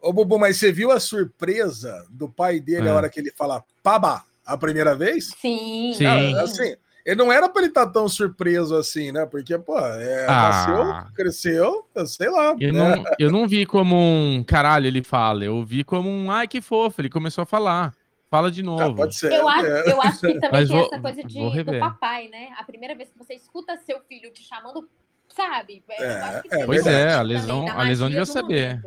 [0.00, 2.90] Ô, Bubu, mas você viu a surpresa do pai dele é.
[2.90, 5.28] a hora que ele fala paba a primeira vez?
[5.40, 5.92] Sim.
[5.94, 6.04] Sim.
[6.04, 6.74] Cara, assim,
[7.04, 9.26] ele não era para ele estar tá tão surpreso assim, né?
[9.26, 10.48] Porque, pô, é, ah.
[10.48, 12.56] nasceu, cresceu, sei lá.
[12.58, 12.96] Eu, né?
[12.96, 16.60] não, eu não vi como um caralho ele fala, eu vi como um ai que
[16.60, 17.92] fofo, ele começou a falar.
[18.32, 18.82] Fala de novo.
[18.82, 19.30] Ah, pode ser.
[19.30, 19.92] Eu, acho, é.
[19.92, 22.48] eu acho que também Mas tem vou, essa coisa de, do papai, né?
[22.56, 24.88] A primeira vez que você escuta seu filho te chamando,
[25.28, 25.84] sabe?
[25.90, 28.82] É, é, pois é, a lesão, a lesão devia saber.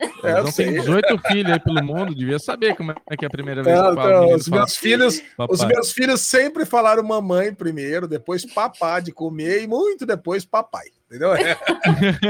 [0.00, 3.30] É, eu tem 18 filhos aí pelo mundo, devia saber como é que é a
[3.30, 8.44] primeira vez que então, os meus filhos, os meus filhos sempre falaram mamãe primeiro, depois
[8.44, 10.86] papá de comer e muito depois papai.
[11.08, 11.34] Entendeu?
[11.34, 11.56] É,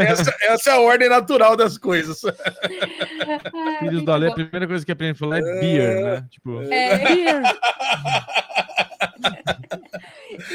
[0.09, 2.21] essa, essa, é a ordem natural das coisas.
[3.81, 6.29] Filhos do Ale, a primeira coisa que aprende a falar é, é beer, né?
[6.31, 6.99] Tipo, é.
[6.99, 7.43] beer.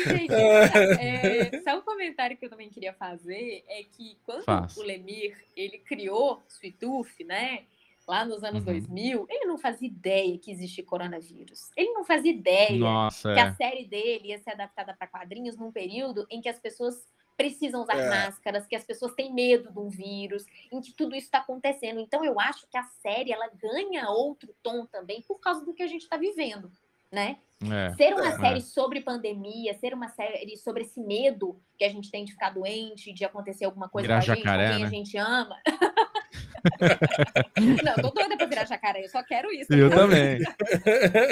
[0.08, 4.78] Gente, é, só um comentário que eu também queria fazer é que quando Faz.
[4.78, 7.64] o Lemir ele criou Sweetooth, né?
[8.08, 8.74] Lá nos anos uhum.
[8.74, 11.72] 2000, ele não fazia ideia que existia coronavírus.
[11.76, 13.42] Ele não fazia ideia Nossa, que é.
[13.42, 17.06] a série dele ia ser adaptada para quadrinhos num período em que as pessoas
[17.38, 18.10] precisam usar é.
[18.10, 22.00] máscaras, que as pessoas têm medo de um vírus, em que tudo isso está acontecendo.
[22.00, 25.84] Então, eu acho que a série ela ganha outro tom também por causa do que
[25.84, 26.72] a gente está vivendo,
[27.12, 27.38] né?
[27.72, 31.90] É, ser uma é, série sobre pandemia, ser uma série sobre esse medo que a
[31.90, 34.74] gente tem de ficar doente, de acontecer alguma coisa virar com a gente, jacaré, com
[34.74, 34.88] quem né?
[34.88, 35.58] a gente ama.
[37.84, 39.74] não, tô doida pra virar jacaré, eu só quero isso.
[39.74, 40.40] Eu também.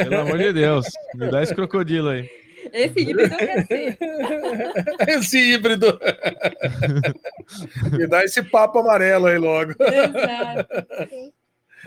[0.03, 2.40] Pelo amor de Deus, me dá esse crocodilo aí.
[2.74, 3.97] Esse híbrido eu quero ser.
[5.08, 6.00] Esse híbrido.
[7.91, 9.71] Me dá esse papo amarelo aí logo.
[9.71, 11.34] Exato.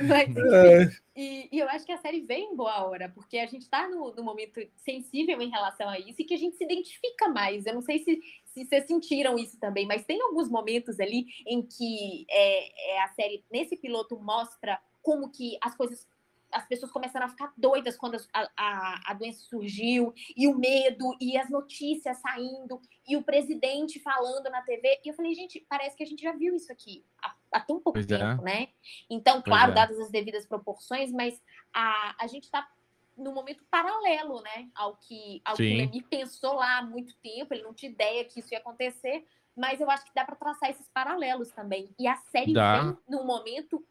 [0.01, 0.91] Mas, é.
[1.15, 3.89] e, e, eu acho que a série vem em boa hora, porque a gente está
[3.89, 7.65] no, no, momento sensível em relação a isso e que a gente se identifica mais.
[7.65, 11.63] Eu não sei se, se vocês sentiram isso também, mas tem alguns momentos ali em
[11.63, 16.07] que é, é, a série, nesse piloto, mostra como que as coisas
[16.55, 21.17] as pessoas começaram a ficar doidas quando a, a, a, doença surgiu, e o medo,
[21.21, 25.01] e as notícias saindo, e o presidente falando na TV.
[25.05, 27.81] E eu falei, gente, parece que a gente já viu isso aqui há, há tão
[27.81, 28.19] pouco pois é.
[28.19, 28.45] tempo, é.
[28.45, 28.69] né?
[29.11, 29.75] Então, claro, é.
[29.75, 32.69] dadas as devidas proporções, mas a, a gente está
[33.17, 37.55] no momento paralelo, né, ao que, ao que o Lemir pensou lá há muito tempo,
[37.55, 39.25] ele não tinha ideia que isso ia acontecer,
[39.57, 41.95] mas eu acho que dá para traçar esses paralelos também.
[41.97, 42.83] E a série dá.
[42.83, 43.85] vem num momento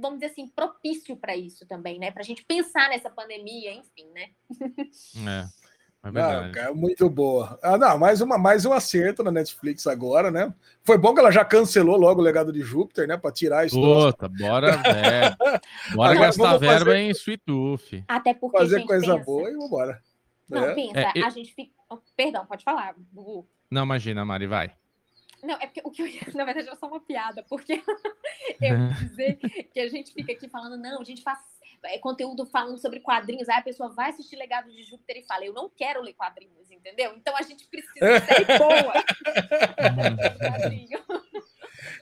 [0.00, 2.10] vamos dizer assim, propício para isso também, né?
[2.10, 4.30] Para a gente pensar nessa pandemia, enfim, né?
[5.26, 5.68] É.
[6.04, 7.58] É não, cara, muito boa.
[7.60, 10.54] Ah, não, mais, uma, mais um acerto na Netflix agora, né?
[10.84, 13.16] Foi bom que ela já cancelou logo o legado de Júpiter, né?
[13.16, 13.74] Para tirar isso.
[13.74, 15.34] Puta, bora, é.
[15.94, 16.98] Bora agora, gastar verba fazer...
[16.98, 18.04] em Sweet Tooth.
[18.06, 18.56] Até porque.
[18.58, 19.24] Fazer coisa pensa...
[19.24, 20.00] boa e vambora.
[20.48, 20.74] Não, é.
[20.74, 21.26] pensa, é, eu...
[21.26, 21.72] a gente fica.
[22.16, 23.48] Perdão, pode falar, Gugu.
[23.68, 24.72] Não, imagina, Mari, vai.
[25.42, 27.82] Não, é porque o que eu ia, na verdade, era só uma piada, porque
[28.60, 29.36] eu ia dizer
[29.72, 31.38] que a gente fica aqui falando, não, a gente faz
[31.84, 35.44] é, conteúdo falando sobre quadrinhos, aí a pessoa vai assistir Legado de Júpiter e fala,
[35.44, 37.14] eu não quero ler quadrinhos, entendeu?
[37.16, 38.94] Então a gente precisa de série boa.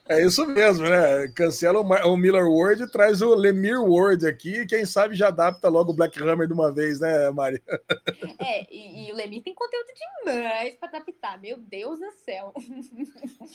[0.08, 1.26] É isso mesmo, né?
[1.34, 4.64] Cancela o Miller Word e traz o Lemire Word aqui.
[4.66, 7.60] Quem sabe já adapta logo o Black Hammer de uma vez, né, Mari?
[8.38, 9.88] É, e, e o Lemire tem conteúdo
[10.24, 11.40] demais para adaptar.
[11.40, 12.52] Meu Deus do céu.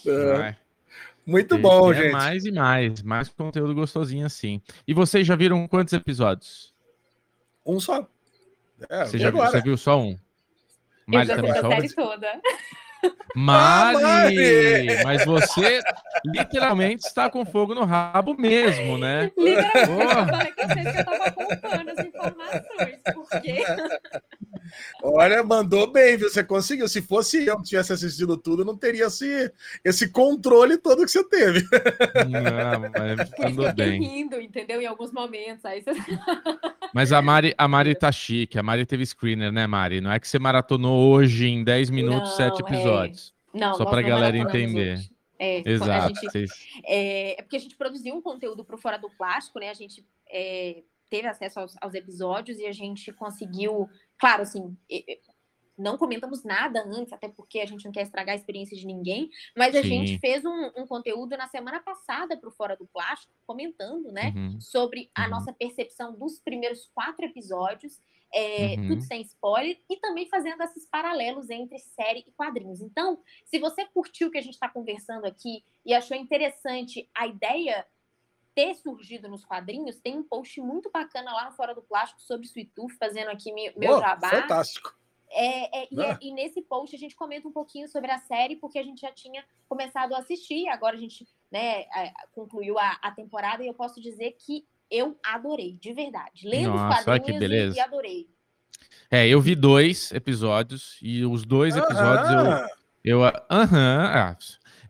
[0.06, 0.56] É.
[1.26, 2.12] Muito bom, gente.
[2.12, 4.62] Mais e mais, mais conteúdo gostosinho assim.
[4.88, 6.74] E vocês já viram quantos episódios?
[7.66, 8.06] Um só.
[8.90, 10.18] É, você, já viu, você viu só um?
[11.06, 12.42] Mari, Eu já vi a série toda.
[13.36, 15.82] Mari, ah, Mari, mas você
[16.26, 19.32] literalmente está com fogo no rabo mesmo, né?
[19.38, 23.64] Literalmente, eu falei que eu estava contando as informações, porque...
[25.02, 26.30] Olha, mandou bem, viu?
[26.30, 26.88] Você conseguiu.
[26.88, 29.52] Se fosse eu que tivesse assistido tudo, não teria esse,
[29.84, 31.62] esse controle todo que você teve.
[32.30, 34.02] Não, mas mandou bem.
[34.02, 34.82] rindo, entendeu?
[34.82, 35.64] Em alguns momentos.
[35.66, 35.92] Aí você...
[36.94, 38.60] Mas a Mari, a Mari tá chique.
[38.60, 40.02] A Mari teve screener, né, Mari?
[40.02, 42.66] Não é que você maratonou hoje em 10 minutos, não, 7 episódios.
[42.66, 43.34] É episódios.
[43.54, 45.00] Não, Só para a galera entender.
[45.40, 46.14] É, Exato.
[46.34, 46.52] Gente,
[46.86, 49.70] é, é, porque a gente produziu um conteúdo para Fora do Plástico, né?
[49.70, 54.76] A gente é, teve acesso aos, aos, episódios e a gente conseguiu, claro, assim,
[55.78, 59.30] não comentamos nada antes, até porque a gente não quer estragar a experiência de ninguém,
[59.56, 59.90] mas a Sim.
[59.90, 64.34] gente fez um, um, conteúdo na semana passada para o Fora do Plástico, comentando, né,
[64.34, 64.62] uhum.
[64.62, 65.32] sobre a uhum.
[65.32, 68.00] nossa percepção dos primeiros quatro episódios
[68.34, 68.88] é, uhum.
[68.88, 72.82] tudo sem spoiler, e também fazendo esses paralelos entre série e quadrinhos.
[72.82, 77.28] Então, se você curtiu o que a gente está conversando aqui e achou interessante a
[77.28, 77.86] ideia
[78.54, 82.46] ter surgido nos quadrinhos, tem um post muito bacana lá no Fora do Plástico sobre
[82.46, 84.30] Sweet Tooth, fazendo aqui meu, oh, jabá.
[84.30, 84.94] Fantástico.
[85.34, 88.58] É, é, e, é, e, nesse post a gente comenta um pouquinho sobre a série,
[88.58, 91.86] porque a gente já tinha começado a assistir, agora a gente né,
[92.34, 96.46] concluiu a, a temporada, e eu posso dizer que eu adorei, de verdade.
[96.46, 98.30] Lendo Nossa, os quadrinhos e, e adorei.
[99.10, 102.82] É, eu vi dois episódios e os dois episódios eu.
[103.04, 104.36] Eu, aham,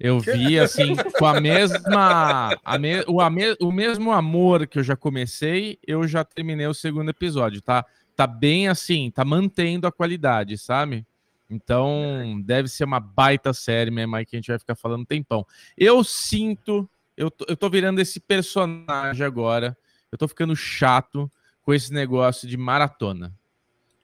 [0.01, 2.57] eu vi assim, com a mesma.
[2.63, 6.67] A me, o, a me, o mesmo amor que eu já comecei, eu já terminei
[6.67, 7.85] o segundo episódio, tá?
[8.15, 11.05] Tá bem assim, tá mantendo a qualidade, sabe?
[11.49, 15.05] Então, deve ser uma baita série mesmo aí que a gente vai ficar falando um
[15.05, 15.45] tempão.
[15.77, 19.77] Eu sinto, eu tô, eu tô virando esse personagem agora
[20.11, 21.31] eu tô ficando chato
[21.63, 23.33] com esse negócio de maratona.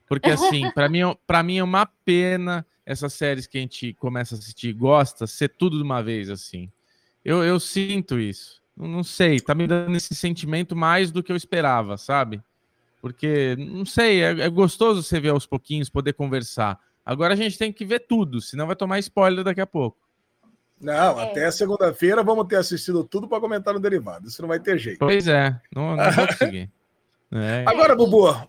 [0.08, 4.34] Porque, assim, para mim, para mim é uma pena essas séries que a gente começa
[4.34, 6.72] a assistir e gosta ser tudo de uma vez, assim.
[7.22, 8.62] Eu, eu sinto isso.
[8.74, 12.40] Não sei, tá me dando esse sentimento mais do que eu esperava, sabe?
[13.02, 16.80] Porque, não sei, é, é gostoso você ver aos pouquinhos, poder conversar.
[17.04, 19.98] Agora a gente tem que ver tudo, senão vai tomar spoiler daqui a pouco.
[20.80, 21.24] Não, é.
[21.24, 24.28] até segunda-feira vamos ter assistido tudo para comentar no derivado.
[24.28, 25.00] Isso não vai ter jeito.
[25.00, 26.70] Pois é, não, não vou conseguir.
[27.32, 27.64] É.
[27.66, 28.48] Agora, Bubu.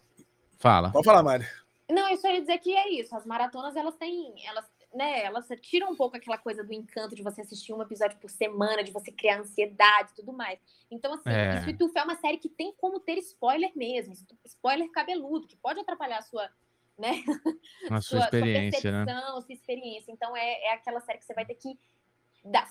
[0.58, 0.91] Fala.
[0.91, 1.45] Pode falar, Mari.
[1.89, 3.15] Não, eu só ia dizer que é isso.
[3.15, 4.34] As maratonas, elas têm.
[4.45, 8.17] Elas, né, ela tira um pouco aquela coisa do encanto de você assistir um episódio
[8.19, 10.60] por semana, de você criar ansiedade e tudo mais.
[10.91, 11.60] Então, assim, é.
[11.62, 14.13] Sweet é uma série que tem como ter spoiler mesmo,
[14.45, 16.49] spoiler cabeludo, que pode atrapalhar a sua,
[16.97, 17.12] né?
[17.89, 19.21] A sua, sua experiência, sua né?
[19.32, 20.12] sua experiência.
[20.12, 21.80] Então, é, é aquela série que você vai ter que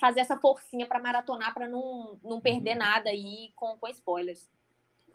[0.01, 2.79] fazer essa forcinha para maratonar para não, não perder uhum.
[2.79, 4.49] nada aí com, com spoilers.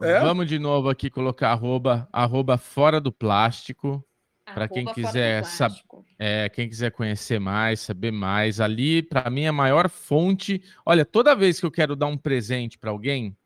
[0.01, 0.19] É?
[0.19, 4.03] Vamos de novo aqui colocar arroba, arroba fora do plástico.
[4.45, 5.82] Para quem quiser saber,
[6.19, 10.62] é, quem quiser conhecer mais, saber mais, ali para mim é a maior fonte.
[10.86, 13.38] Olha, toda vez que eu quero dar um presente para alguém,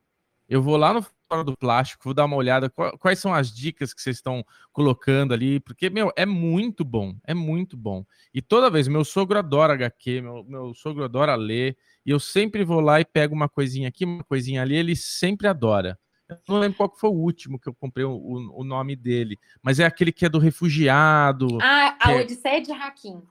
[0.50, 3.94] eu vou lá no fora do plástico, vou dar uma olhada quais são as dicas
[3.94, 8.06] que vocês estão colocando ali, porque meu é muito bom, é muito bom.
[8.34, 12.64] E toda vez meu sogro adora HQ, meu, meu sogro adora ler, e eu sempre
[12.64, 16.00] vou lá e pego uma coisinha aqui, uma coisinha ali, ele sempre adora.
[16.30, 19.80] Eu não lembro qual foi o último que eu comprei o, o, nome dele, mas
[19.80, 21.48] é aquele que é do refugiado.
[21.62, 22.22] Ah, a é...
[22.22, 23.22] Odisseia de Hakim.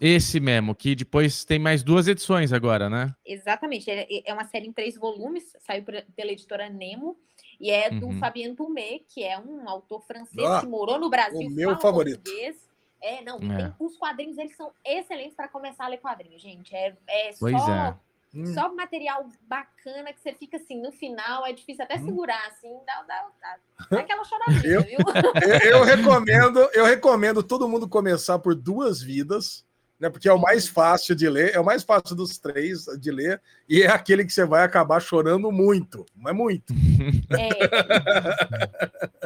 [0.00, 3.14] Esse mesmo, que depois tem mais duas edições agora, né?
[3.26, 3.90] Exatamente.
[3.90, 7.16] É uma série em três volumes, saiu pela editora Nemo,
[7.60, 8.18] e é do uhum.
[8.20, 11.48] Fabien Toumé, que é um autor francês ah, que morou no Brasil.
[11.48, 12.22] O meu favorito.
[12.22, 12.68] Português.
[13.00, 13.56] É, não, é.
[13.56, 16.74] Tem, os quadrinhos, eles são excelentes para começar a ler quadrinhos, gente.
[16.74, 17.96] É, é pois só é.
[18.34, 18.52] Hum.
[18.52, 22.04] Só material bacana que você fica assim, no final é difícil até hum.
[22.04, 23.56] segurar, assim, dá, dá, dá,
[23.90, 24.98] dá aquela choradinha, eu, viu?
[25.64, 29.64] Eu, eu, recomendo, eu recomendo todo mundo começar por duas vidas,
[29.98, 30.08] né?
[30.08, 33.42] Porque é o mais fácil de ler, é o mais fácil dos três de ler,
[33.68, 36.72] e é aquele que você vai acabar chorando muito, mas muito.
[37.30, 37.48] É.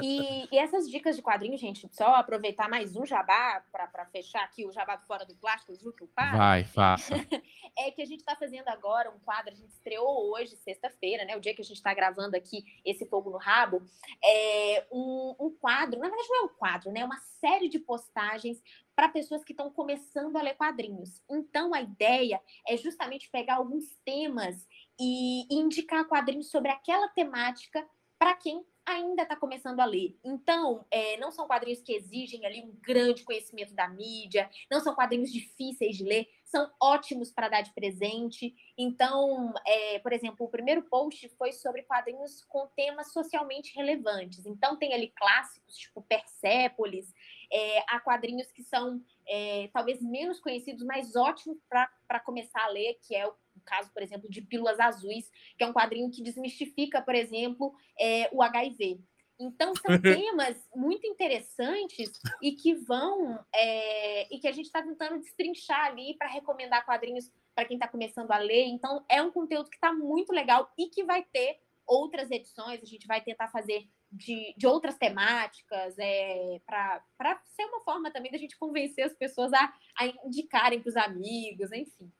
[0.03, 4.67] E, e, essas dicas de quadrinho, gente, só aproveitar mais um jabá para fechar aqui
[4.67, 7.15] o jabá fora do plástico, o que o Vai, faça.
[7.79, 11.37] é que a gente está fazendo agora um quadro, a gente estreou hoje, sexta-feira, né?
[11.37, 13.83] O dia que a gente está gravando aqui esse fogo no rabo,
[14.25, 17.01] é um, um quadro, na verdade não é um quadro, né?
[17.01, 18.61] É uma série de postagens
[18.95, 21.23] para pessoas que estão começando a ler quadrinhos.
[21.31, 24.67] Então, a ideia é justamente pegar alguns temas
[25.01, 27.87] e indicar quadrinhos sobre aquela temática
[28.19, 30.19] para quem ainda está começando a ler.
[30.25, 34.95] Então, é, não são quadrinhos que exigem ali um grande conhecimento da mídia, não são
[34.95, 38.55] quadrinhos difíceis de ler, são ótimos para dar de presente.
[38.77, 44.45] Então, é, por exemplo, o primeiro post foi sobre quadrinhos com temas socialmente relevantes.
[44.45, 47.13] Então, tem ali clássicos, tipo Persépolis,
[47.51, 52.99] é, há quadrinhos que são é, talvez menos conhecidos, mas ótimos para começar a ler,
[53.07, 57.03] que é o caso, por exemplo, de Pílulas Azuis, que é um quadrinho que desmistifica,
[57.03, 59.01] por exemplo, é, o HIV.
[59.39, 63.39] Então, são temas muito interessantes e que vão.
[63.55, 67.89] É, e que a gente está tentando destrinchar ali para recomendar quadrinhos para quem está
[67.89, 68.65] começando a ler.
[68.67, 72.83] Então, é um conteúdo que está muito legal e que vai ter outras edições.
[72.83, 78.31] A gente vai tentar fazer de, de outras temáticas, é, para ser uma forma também
[78.31, 82.13] da gente convencer as pessoas a, a indicarem para os amigos, enfim.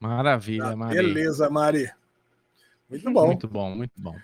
[0.00, 0.96] Maravilha, ah, Mari.
[0.96, 1.90] Beleza, Mari.
[2.88, 3.26] Muito bom.
[3.26, 4.16] Muito bom, muito bom.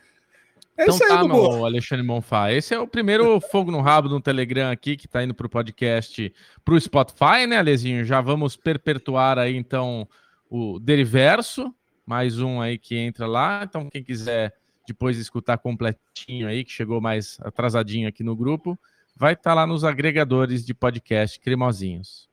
[0.78, 2.52] É então tá, aí, meu Alexandre Monfá.
[2.52, 5.50] Esse é o primeiro fogo no rabo no Telegram aqui, que está indo para o
[5.50, 6.32] podcast,
[6.64, 8.04] para o Spotify, né, Alezinho?
[8.04, 10.08] Já vamos perpetuar aí, então,
[10.50, 13.62] o Deriverso, mais um aí que entra lá.
[13.64, 14.54] Então, quem quiser
[14.86, 18.78] depois escutar completinho aí, que chegou mais atrasadinho aqui no grupo,
[19.16, 22.28] vai estar tá lá nos agregadores de podcast cremosinhos.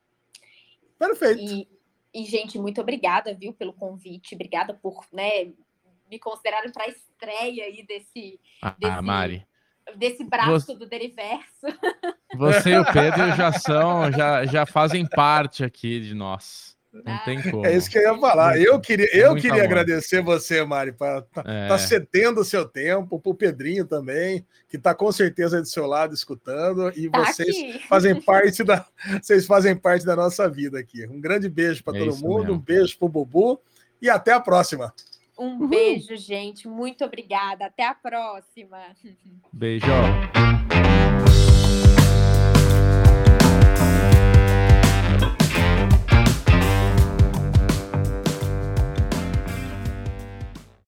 [1.00, 1.42] Perfeito.
[1.42, 1.68] E,
[2.14, 4.36] e, gente, muito obrigada, viu, pelo convite.
[4.36, 5.52] Obrigada por né,
[6.10, 9.48] me considerarem para a estreia aí desse, ah, desse, Mari.
[9.96, 10.76] desse braço Você...
[10.76, 11.68] do Deriverso.
[12.36, 16.78] Você e o Pedro já são, já, já fazem parte aqui de nós.
[17.04, 17.66] Não tem como.
[17.66, 18.60] É isso que eu ia falar.
[18.60, 21.68] Eu queria, eu queria agradecer você, Mari, por estar tá, é.
[21.68, 25.86] tá cedendo o seu tempo, para o Pedrinho também, que está com certeza do seu
[25.88, 27.88] lado escutando, e tá vocês aqui.
[27.88, 28.86] fazem parte da
[29.22, 31.08] vocês fazem parte da nossa vida aqui.
[31.08, 32.54] Um grande beijo para é todo mundo, mesmo.
[32.54, 33.62] um beijo para o Bubu
[34.02, 34.94] e até a próxima.
[35.38, 35.68] Um Uhul.
[35.68, 36.68] beijo, gente.
[36.68, 37.66] Muito obrigada.
[37.66, 38.80] Até a próxima.
[39.52, 39.86] Beijo.